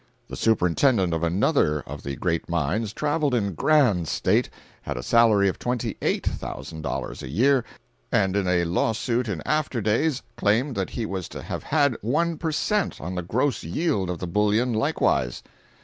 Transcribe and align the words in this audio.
The 0.29 0.35
superintendent 0.35 1.13
of 1.13 1.21
another 1.21 1.81
of 1.81 2.01
the 2.01 2.15
great 2.15 2.49
mines 2.49 2.91
traveled 2.91 3.35
in 3.35 3.53
grand 3.53 4.07
state, 4.07 4.49
had 4.81 4.97
a 4.97 5.03
salary 5.03 5.47
of 5.47 5.59
twenty 5.59 5.95
eight 6.01 6.25
thousand 6.25 6.81
dollars 6.81 7.21
a 7.21 7.27
year, 7.29 7.63
and 8.11 8.35
in 8.35 8.47
a 8.47 8.63
law 8.65 8.93
suit 8.93 9.27
in 9.29 9.43
after 9.45 9.79
days 9.79 10.23
claimed 10.37 10.73
that 10.73 10.89
he 10.89 11.05
was 11.05 11.29
to 11.29 11.43
have 11.43 11.61
had 11.61 11.95
one 12.01 12.39
per 12.39 12.51
cent. 12.51 12.99
on 12.99 13.13
the 13.13 13.21
gross 13.21 13.61
yield 13.63 14.09
of 14.09 14.17
the 14.17 14.25
bullion 14.25 14.73
likewise. 14.73 15.43